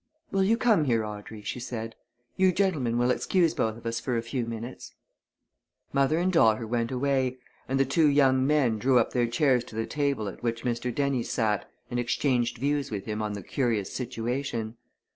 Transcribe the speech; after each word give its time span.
"Will 0.31 0.43
you 0.43 0.57
come 0.57 0.85
here, 0.85 1.05
Audrey?" 1.05 1.43
she 1.43 1.59
said. 1.59 1.93
"You 2.35 2.51
gentlemen 2.51 2.97
will 2.97 3.11
excuse 3.11 3.53
both 3.53 3.77
of 3.77 3.85
us 3.85 3.99
for 3.99 4.17
a 4.17 4.23
few 4.23 4.47
minutes?" 4.47 4.95
Mother 5.93 6.17
and 6.17 6.33
daughter 6.33 6.65
went 6.65 6.91
away, 6.91 7.37
and 7.69 7.79
the 7.79 7.85
two 7.85 8.07
young 8.07 8.47
men 8.47 8.79
drew 8.79 8.97
up 8.97 9.13
their 9.13 9.27
chairs 9.27 9.63
to 9.65 9.75
the 9.75 9.85
table 9.85 10.27
at 10.27 10.41
which 10.41 10.63
Mr. 10.63 10.91
Dennie 10.91 11.21
sat 11.21 11.69
and 11.91 11.99
exchanged 11.99 12.57
views 12.57 12.89
with 12.89 13.05
him 13.05 13.21
on 13.21 13.33
the 13.33 13.43
curious 13.43 13.93
situation. 13.93 14.75